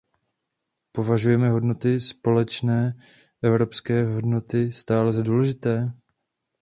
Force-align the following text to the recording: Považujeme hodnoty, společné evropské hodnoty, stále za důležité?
Považujeme 0.91 1.49
hodnoty, 1.49 1.99
společné 2.01 2.95
evropské 3.41 4.05
hodnoty, 4.05 4.71
stále 4.71 5.13
za 5.13 5.23
důležité? 5.23 5.93